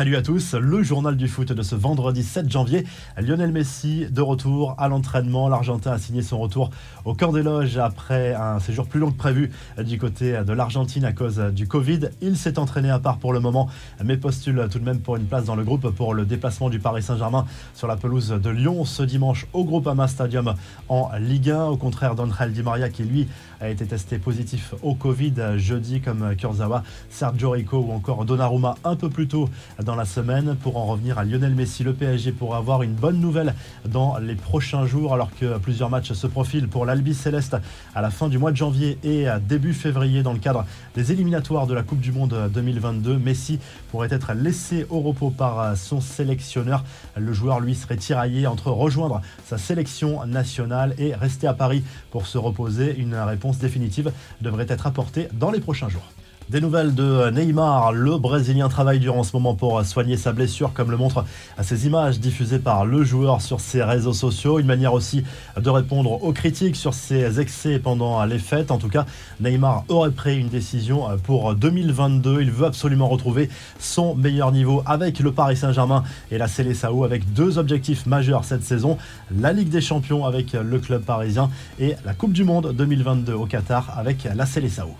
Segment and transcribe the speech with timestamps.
[0.00, 2.86] Salut à tous, le journal du foot de ce vendredi 7 janvier.
[3.18, 5.46] Lionel Messi de retour à l'entraînement.
[5.46, 6.70] L'Argentin a signé son retour
[7.04, 9.50] au camp des loges après un séjour plus long que prévu
[9.84, 12.08] du côté de l'Argentine à cause du Covid.
[12.22, 13.68] Il s'est entraîné à part pour le moment,
[14.02, 16.78] mais postule tout de même pour une place dans le groupe pour le déplacement du
[16.78, 20.54] Paris Saint-Germain sur la pelouse de Lyon ce dimanche au Groupama Stadium
[20.88, 21.64] en Ligue 1.
[21.66, 23.28] Au contraire d'Angel Di Maria qui lui
[23.60, 28.96] a été testé positif au Covid jeudi comme Kurzawa, Sergio Rico ou encore Donnarumma un
[28.96, 29.50] peu plus tôt
[29.89, 30.56] dans la semaine.
[30.62, 33.54] Pour en revenir à Lionel Messi, le PSG pourra avoir une bonne nouvelle
[33.84, 37.56] dans les prochains jours alors que plusieurs matchs se profilent pour l'Albi Céleste
[37.94, 41.12] à la fin du mois de janvier et à début février dans le cadre des
[41.12, 43.18] éliminatoires de la Coupe du Monde 2022.
[43.18, 43.58] Messi
[43.90, 46.84] pourrait être laissé au repos par son sélectionneur.
[47.16, 52.26] Le joueur lui serait tiraillé entre rejoindre sa sélection nationale et rester à Paris pour
[52.26, 52.96] se reposer.
[52.98, 56.08] Une réponse définitive devrait être apportée dans les prochains jours.
[56.50, 57.92] Des nouvelles de Neymar.
[57.92, 61.24] Le Brésilien travaille durant ce moment pour soigner sa blessure, comme le montrent
[61.62, 64.58] ces images diffusées par le joueur sur ses réseaux sociaux.
[64.58, 65.22] Une manière aussi
[65.56, 68.72] de répondre aux critiques sur ses excès pendant les fêtes.
[68.72, 69.06] En tout cas,
[69.40, 72.40] Neymar aurait pris une décision pour 2022.
[72.40, 77.32] Il veut absolument retrouver son meilleur niveau avec le Paris Saint-Germain et la Célessao avec
[77.32, 78.98] deux objectifs majeurs cette saison.
[79.30, 83.46] La Ligue des Champions avec le club parisien et la Coupe du Monde 2022 au
[83.46, 84.96] Qatar avec la Célessao.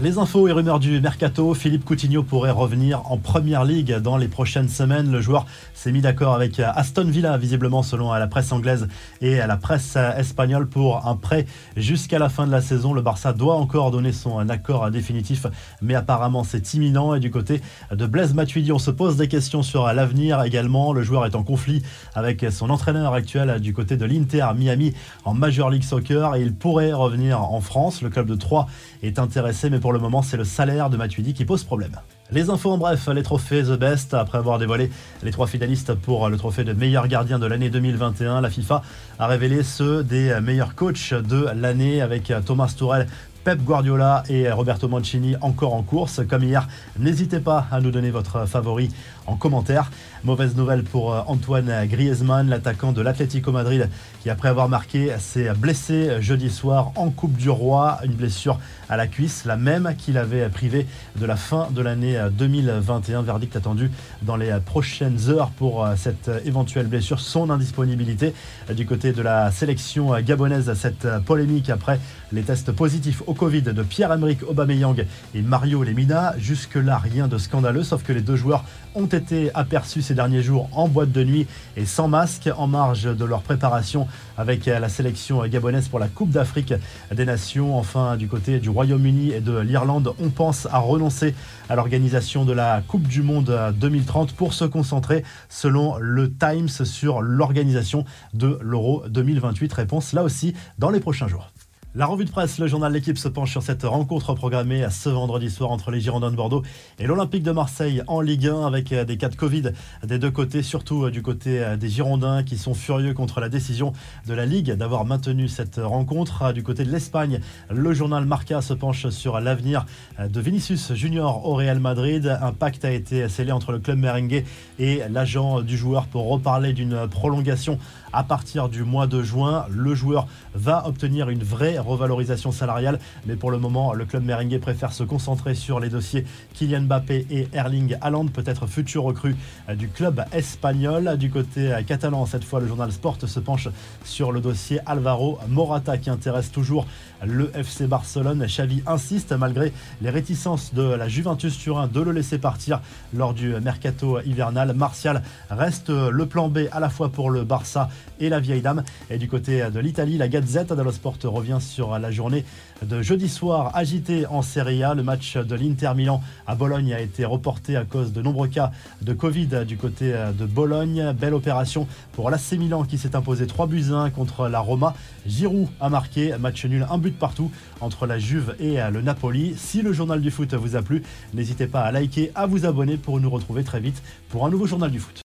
[0.00, 4.26] Les infos et rumeurs du mercato, Philippe Coutinho pourrait revenir en première ligue dans les
[4.26, 5.12] prochaines semaines.
[5.12, 8.88] Le joueur s'est mis d'accord avec Aston Villa, visiblement selon la presse anglaise
[9.20, 11.44] et la presse espagnole, pour un prêt
[11.76, 12.94] jusqu'à la fin de la saison.
[12.94, 15.46] Le Barça doit encore donner son accord définitif,
[15.82, 17.14] mais apparemment c'est imminent.
[17.14, 17.60] Et du côté
[17.92, 20.94] de Blaise Matuidi, on se pose des questions sur l'avenir également.
[20.94, 21.82] Le joueur est en conflit
[22.14, 24.94] avec son entraîneur actuel du côté de l'Inter Miami
[25.26, 28.00] en Major League Soccer il pourrait revenir en France.
[28.00, 28.66] Le club de Troyes
[29.02, 31.96] est intéressé, mais pour le moment, c'est le salaire de Matuidi qui pose problème.
[32.30, 34.14] Les infos en bref, les trophées The Best.
[34.14, 34.90] Après avoir dévoilé
[35.24, 38.82] les trois finalistes pour le trophée de meilleur gardien de l'année 2021, la FIFA
[39.18, 43.08] a révélé ceux des meilleurs coachs de l'année avec Thomas Tourel
[43.44, 46.20] Pep Guardiola et Roberto Mancini encore en course.
[46.28, 48.90] Comme hier, n'hésitez pas à nous donner votre favori
[49.26, 49.90] en commentaire.
[50.22, 53.88] Mauvaise nouvelle pour Antoine Griezmann, l'attaquant de l'Atlético Madrid,
[54.22, 57.98] qui après avoir marqué s'est blessé jeudi soir en Coupe du Roi.
[58.04, 60.86] Une blessure à la cuisse, la même qu'il avait privé
[61.16, 63.22] de la fin de l'année 2021.
[63.22, 63.90] Verdict attendu
[64.22, 68.34] dans les prochaines heures pour cette éventuelle blessure, son indisponibilité.
[68.74, 71.98] Du côté de la sélection gabonaise, cette polémique après
[72.30, 75.04] les tests positifs Covid de Pierre-Emerick Aubameyang
[75.34, 76.34] et Mario Lemina.
[76.38, 80.68] Jusque-là, rien de scandaleux, sauf que les deux joueurs ont été aperçus ces derniers jours
[80.72, 84.06] en boîte de nuit et sans masque en marge de leur préparation
[84.36, 86.74] avec la sélection gabonaise pour la Coupe d'Afrique
[87.14, 87.78] des Nations.
[87.78, 91.34] Enfin, du côté du Royaume-Uni et de l'Irlande, on pense à renoncer
[91.68, 97.22] à l'organisation de la Coupe du Monde 2030 pour se concentrer, selon le Times, sur
[97.22, 98.04] l'organisation
[98.34, 99.72] de l'Euro 2028.
[99.72, 101.50] Réponse là aussi dans les prochains jours.
[101.94, 105.50] La revue de presse, le journal L'équipe se penche sur cette rencontre programmée ce vendredi
[105.50, 106.62] soir entre les Girondins de Bordeaux
[106.98, 109.72] et l'Olympique de Marseille en Ligue 1 avec des cas de Covid
[110.02, 113.92] des deux côtés, surtout du côté des Girondins qui sont furieux contre la décision
[114.26, 116.54] de la Ligue d'avoir maintenu cette rencontre.
[116.54, 119.84] Du côté de l'Espagne, le journal Marca se penche sur l'avenir
[120.18, 122.38] de Vinicius Junior au Real Madrid.
[122.40, 124.46] Un pacte a été scellé entre le club merengue
[124.78, 127.78] et l'agent du joueur pour reparler d'une prolongation
[128.14, 129.66] à partir du mois de juin.
[129.68, 132.98] Le joueur va obtenir une vraie revalorisation salariale.
[133.26, 137.26] Mais pour le moment, le club merengue préfère se concentrer sur les dossiers Kylian Mbappé
[137.30, 139.36] et Erling Haaland, peut-être futur recrue
[139.76, 141.16] du club espagnol.
[141.18, 143.68] Du côté catalan, cette fois, le journal Sport se penche
[144.04, 146.86] sur le dossier Alvaro Morata qui intéresse toujours
[147.24, 148.44] le FC Barcelone.
[148.46, 152.80] Xavi insiste, malgré les réticences de la Juventus Turin, de le laisser partir
[153.14, 154.74] lors du mercato hivernal.
[154.74, 157.88] Martial reste le plan B à la fois pour le Barça
[158.20, 158.82] et la vieille dame.
[159.10, 162.44] Et du côté de l'Italie, la Gazette dello Sport revient sur la journée
[162.84, 164.94] de jeudi soir agitée en Serie A.
[164.94, 168.72] Le match de l'Inter Milan à Bologne a été reporté à cause de nombreux cas
[169.00, 171.14] de Covid du côté de Bologne.
[171.18, 174.94] Belle opération pour l'AC Milan qui s'est imposé 3 buts 1 contre la Roma.
[175.26, 177.50] Giroud a marqué, match nul, un but partout
[177.80, 179.54] entre la Juve et le Napoli.
[179.56, 181.02] Si le journal du foot vous a plu,
[181.34, 184.66] n'hésitez pas à liker, à vous abonner pour nous retrouver très vite pour un nouveau
[184.66, 185.20] journal du foot.